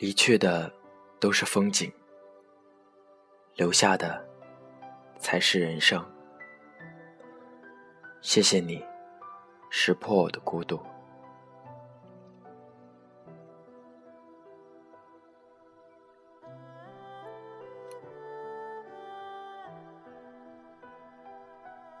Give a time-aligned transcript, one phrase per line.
[0.00, 0.72] 离去的
[1.18, 1.92] 都是风景，
[3.56, 4.26] 留下的
[5.18, 6.02] 才是人生。
[8.22, 8.82] 谢谢你，
[9.68, 10.80] 识破我的孤独。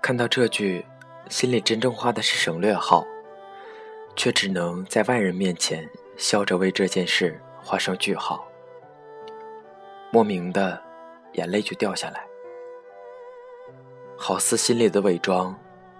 [0.00, 0.86] 看到这句，
[1.28, 3.04] 心里真正画的是省略号，
[4.16, 7.38] 却只能在外人面前笑着为这件事。
[7.62, 8.44] 画上句号，
[10.10, 10.82] 莫名的
[11.34, 12.26] 眼泪就掉下来，
[14.16, 15.56] 好似心里的伪装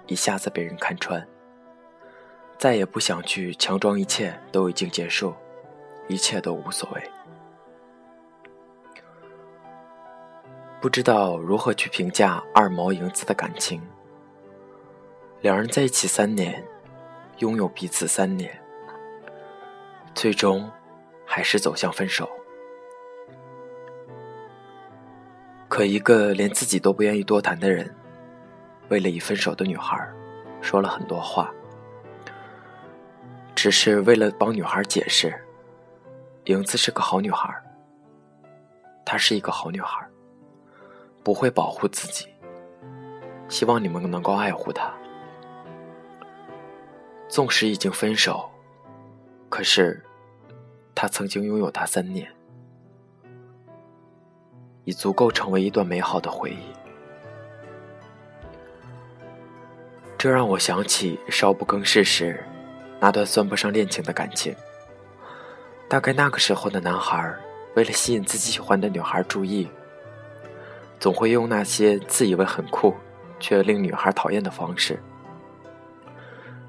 [0.06, 1.24] 一下子被人看穿，
[2.58, 5.32] 再也不想去强装一切都已经结束，
[6.08, 7.02] 一切都无所谓。
[10.80, 13.80] 不知道如何去评价二毛影子的感情，
[15.42, 16.66] 两人在一起三年，
[17.38, 18.60] 拥有彼此三年，
[20.14, 20.68] 最终。
[21.32, 22.28] 还是走向分手。
[25.68, 27.88] 可一个连自己都不愿意多谈的人，
[28.88, 29.96] 为了已分手的女孩，
[30.60, 31.48] 说了很多话，
[33.54, 35.32] 只是为了帮女孩解释，
[36.46, 37.48] 影子是个好女孩，
[39.04, 40.04] 她是一个好女孩，
[41.22, 42.26] 不会保护自己，
[43.48, 44.92] 希望你们能够爱护她。
[47.28, 48.50] 纵使已经分手，
[49.48, 50.04] 可是。
[50.94, 52.30] 他曾经拥有她三年，
[54.84, 56.58] 已足够成为一段美好的回忆。
[60.18, 62.44] 这让我想起少不更事时
[63.00, 64.54] 那段算不上恋情的感情。
[65.88, 67.34] 大概那个时候的男孩，
[67.74, 69.66] 为了吸引自己喜欢的女孩注意，
[70.98, 72.94] 总会用那些自以为很酷
[73.38, 75.00] 却令女孩讨厌的方式，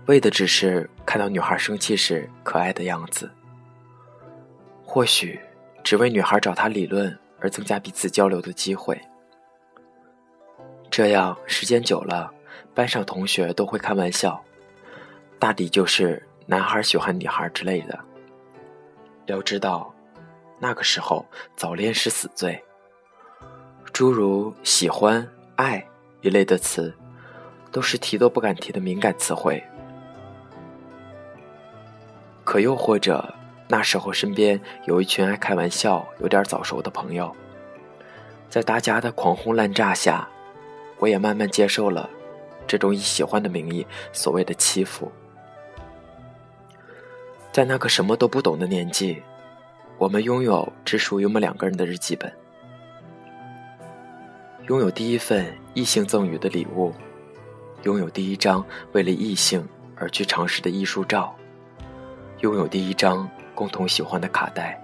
[0.05, 3.29] 为的只是看到女孩生气时可爱的样子。
[4.93, 5.39] 或许
[5.85, 8.99] 只为女孩找他理论而增加彼此交流的机会，
[10.89, 12.29] 这样时间久了，
[12.75, 14.43] 班上同学都会开玩笑，
[15.39, 17.97] 大抵就是男孩喜欢女孩之类的。
[19.27, 19.95] 要知道，
[20.59, 21.25] 那个时候
[21.55, 22.61] 早恋是死罪，
[23.93, 25.25] 诸如喜欢、
[25.55, 25.81] 爱
[26.19, 26.93] 一类的词，
[27.71, 29.63] 都是提都不敢提的敏感词汇。
[32.43, 33.33] 可又或者。
[33.71, 37.33] 那时候身边有一群爱开玩笑、有点早熟的朋友，
[38.49, 40.27] 在大家的狂轰滥炸下，
[40.97, 42.09] 我也慢慢接受了
[42.67, 45.09] 这种以喜欢的名义所谓的欺负。
[47.53, 49.23] 在那个什么都不懂的年纪，
[49.97, 52.29] 我们拥有只属于我们两个人的日记本，
[54.67, 56.93] 拥有第一份异性赠予的礼物，
[57.83, 59.65] 拥有第一张为了异性
[59.95, 61.33] 而去尝试的艺术照，
[62.41, 63.25] 拥有第一张。
[63.61, 64.75] 共同喜欢的卡带，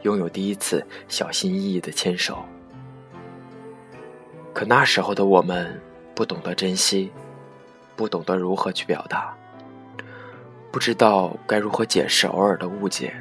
[0.00, 2.42] 拥有第一次小心翼翼的牵手。
[4.54, 5.78] 可那时候的我们
[6.14, 7.12] 不懂得珍惜，
[7.94, 9.36] 不懂得如何去表达，
[10.72, 13.14] 不知道该如何解释偶尔的误解。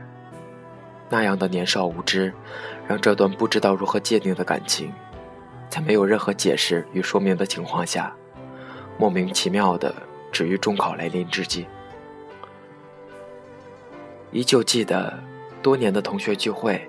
[1.10, 2.34] 那样的年少无知，
[2.88, 4.90] 让这段不知道如何界定的感情，
[5.68, 8.16] 在没有任何解释与说明的情况下，
[8.98, 9.94] 莫名其妙的
[10.32, 11.68] 止于中考来临之际。
[14.36, 15.18] 依旧记得
[15.62, 16.86] 多年的同学聚会，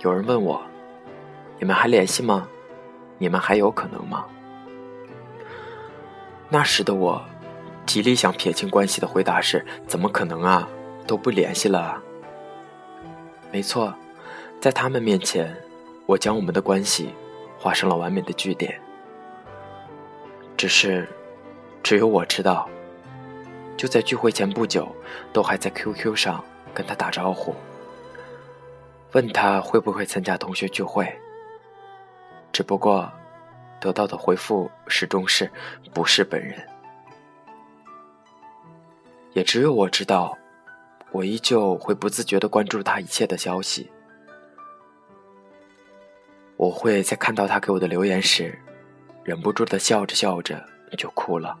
[0.00, 0.60] 有人问我
[1.58, 2.46] ：“你们还联系吗？
[3.16, 4.26] 你们还有可能吗？”
[6.50, 7.24] 那时的我，
[7.86, 10.68] 极力想撇清关系的回答是：“怎么可能啊？
[11.06, 12.02] 都不联系了。”
[13.50, 13.94] 没错，
[14.60, 15.56] 在他们面前，
[16.04, 17.08] 我将我们的关系
[17.58, 18.78] 画上了完美的句点。
[20.54, 21.08] 只是，
[21.82, 22.68] 只有我知道，
[23.74, 24.94] 就在聚会前不久，
[25.32, 26.44] 都还在 QQ 上。
[26.78, 27.52] 跟他打招呼，
[29.10, 31.12] 问他会不会参加同学聚会。
[32.52, 33.12] 只不过，
[33.80, 35.50] 得到的回复始终是
[35.92, 36.56] 不是本人。
[39.32, 40.38] 也只有我知道，
[41.10, 43.90] 我依旧会不自觉的关注他一切的消息。
[46.56, 48.56] 我会在看到他给我的留言时，
[49.24, 50.64] 忍不住的笑着笑着
[50.96, 51.58] 就哭了。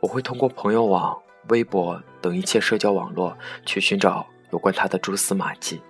[0.00, 1.22] 我会通过朋友网。
[1.48, 5.80] 微博等一切社交网络，去寻找有关他的蛛丝马迹。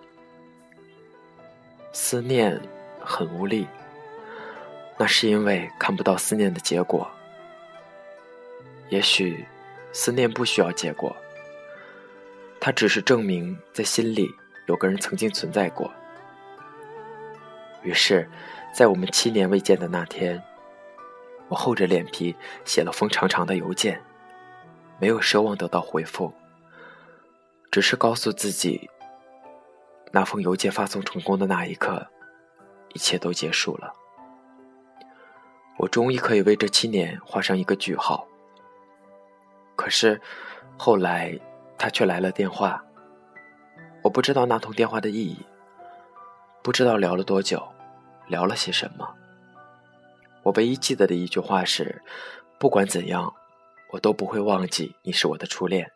[1.93, 2.61] 思念
[3.01, 3.67] 很无力，
[4.99, 7.11] 那是因为看不到思念的结果。
[8.89, 9.45] 也许
[9.93, 11.17] 思念不需要结果，
[12.61, 14.29] 它只是证明在心里
[14.67, 15.91] 有个人曾经存在过。
[17.83, 18.29] 于是，
[18.75, 20.43] 在我们七年未见的那天，
[21.49, 24.01] 我厚着脸皮写了封长长的邮件。
[24.99, 26.33] 没有奢望得到回复，
[27.71, 28.89] 只是告诉自己，
[30.13, 32.07] 那封邮件发送成功的那一刻，
[32.95, 33.93] 一切都结束了。
[35.79, 38.27] 我终于可以为这七年画上一个句号。
[39.77, 40.19] 可是，
[40.79, 41.39] 后来
[41.77, 42.83] 他却来了电话。
[44.03, 45.45] 我不知道那通电话的意义，
[46.63, 47.63] 不知道聊了多久，
[48.29, 49.07] 聊了些什么。
[50.43, 52.01] 我唯一记得的一句话是：
[52.59, 53.35] 不管怎样，
[53.91, 55.91] 我都不会忘记你是我的初恋。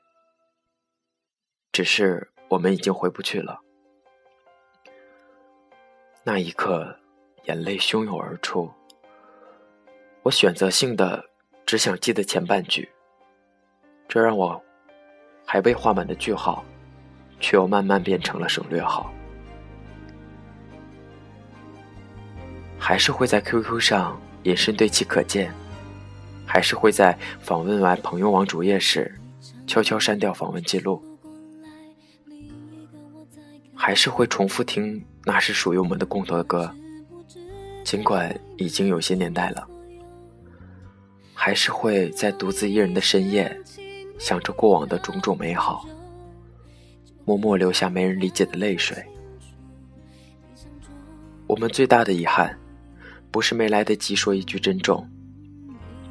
[1.72, 3.60] 只是我们已经回不去了。
[6.22, 6.98] 那一刻，
[7.44, 8.70] 眼泪汹涌而出。
[10.22, 11.24] 我选择性的
[11.64, 12.90] 只想记得前半句，
[14.06, 14.62] 这让我
[15.46, 16.62] 还未画满的句号，
[17.40, 19.10] 却又慢慢变成了省略号。
[22.78, 25.54] 还是会在 QQ 上隐身对其可见，
[26.52, 29.16] 还是会在访问完朋友网主页时
[29.68, 31.00] 悄悄删掉访问记录，
[33.72, 36.68] 还是会重复听那是属于我们的共同的歌，
[37.84, 39.64] 尽管已经有些年代了。
[41.32, 43.56] 还是会在独自一人的深夜，
[44.18, 45.86] 想着过往的种种美好，
[47.24, 49.00] 默默流下没人理解的泪水。
[51.46, 52.58] 我们最大的遗憾，
[53.30, 55.08] 不是没来得及说一句珍重，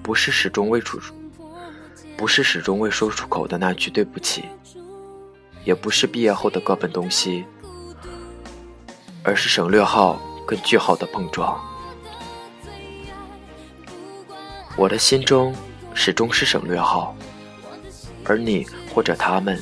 [0.09, 0.99] 不是始终未出，
[2.17, 4.43] 不是始终未说出口的那句对不起，
[5.63, 7.45] 也不是毕业后的各奔东西，
[9.21, 11.63] 而是省略号跟句号的碰撞。
[14.75, 15.53] 我的心中
[15.93, 17.15] 始终是省略号，
[18.25, 19.61] 而你或者他们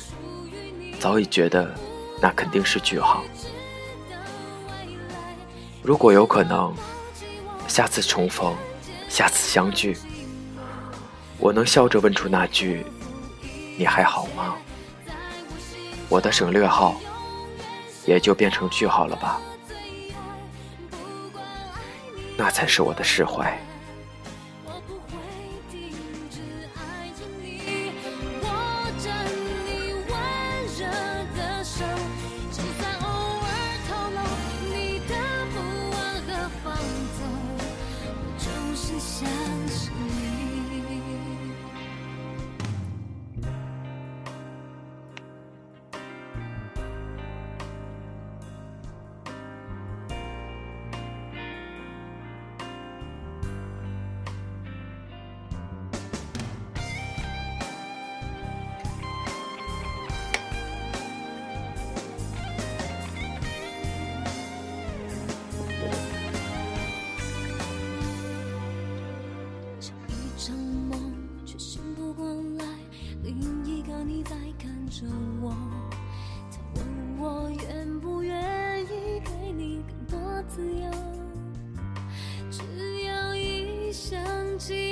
[0.98, 1.74] 早已觉得
[2.22, 3.22] 那肯定是句号。
[5.82, 6.74] 如果有可能，
[7.66, 8.56] 下次重逢，
[9.10, 9.94] 下次相聚，
[11.38, 12.84] 我能笑着问出那句
[13.78, 14.56] “你还好吗”，
[16.08, 17.00] 我的省略号
[18.06, 19.40] 也就变成句号了吧？
[22.36, 23.58] 那才是我的释怀。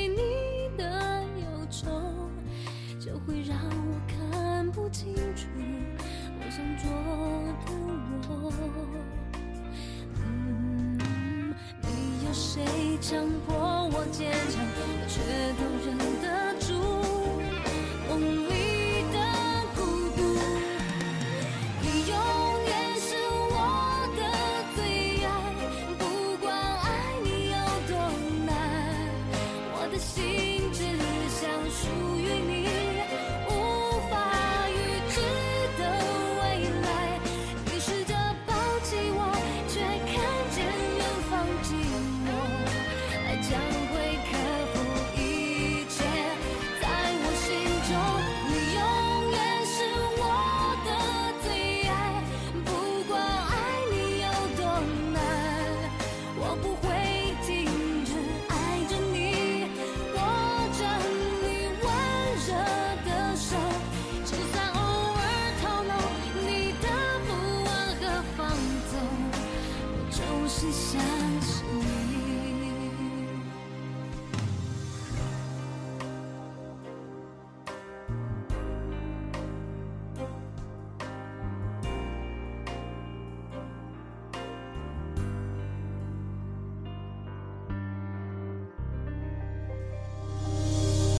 [0.08, 0.82] 你的
[1.40, 1.87] 忧愁，
[2.98, 5.46] 就会让我看不清楚
[6.38, 8.52] 我想做的我。
[10.25, 10.25] 嗯，
[11.82, 11.88] 没
[12.26, 12.62] 有谁
[13.00, 15.14] 强迫我坚强，我却
[15.59, 15.88] 都忍
[16.23, 16.26] 得